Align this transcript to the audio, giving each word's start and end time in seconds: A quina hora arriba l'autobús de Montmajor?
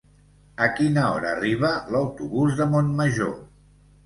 A 0.67 0.69
quina 0.79 1.03
hora 1.09 1.29
arriba 1.33 1.71
l'autobús 1.97 2.57
de 2.63 2.69
Montmajor? 2.73 3.39